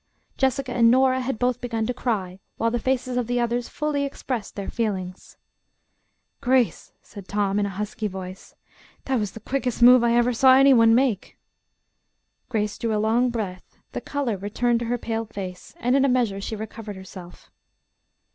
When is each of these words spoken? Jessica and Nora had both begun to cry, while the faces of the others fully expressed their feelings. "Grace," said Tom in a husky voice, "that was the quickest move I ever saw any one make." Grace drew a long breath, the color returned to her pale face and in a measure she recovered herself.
Jessica 0.35 0.71
and 0.73 0.89
Nora 0.89 1.19
had 1.21 1.37
both 1.37 1.61
begun 1.61 1.85
to 1.85 1.93
cry, 1.93 2.39
while 2.57 2.71
the 2.71 2.79
faces 2.79 3.17
of 3.17 3.27
the 3.27 3.39
others 3.39 3.69
fully 3.69 4.03
expressed 4.03 4.55
their 4.55 4.67
feelings. 4.67 5.37
"Grace," 6.41 6.91
said 7.03 7.27
Tom 7.27 7.59
in 7.59 7.67
a 7.67 7.77
husky 7.77 8.07
voice, 8.07 8.55
"that 9.05 9.19
was 9.19 9.33
the 9.33 9.39
quickest 9.39 9.83
move 9.83 10.03
I 10.03 10.15
ever 10.15 10.33
saw 10.33 10.55
any 10.55 10.73
one 10.73 10.95
make." 10.95 11.37
Grace 12.49 12.79
drew 12.79 12.95
a 12.97 12.97
long 12.97 13.29
breath, 13.29 13.77
the 13.91 14.01
color 14.01 14.37
returned 14.37 14.79
to 14.79 14.85
her 14.87 14.97
pale 14.97 15.25
face 15.27 15.75
and 15.79 15.95
in 15.95 16.03
a 16.03 16.09
measure 16.09 16.41
she 16.41 16.55
recovered 16.55 16.95
herself. 16.95 17.51